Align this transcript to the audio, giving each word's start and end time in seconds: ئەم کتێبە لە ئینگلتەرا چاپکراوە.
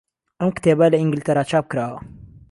ئەم 0.39 0.49
کتێبە 0.57 0.85
لە 0.91 0.97
ئینگلتەرا 0.99 1.43
چاپکراوە. 1.51 1.99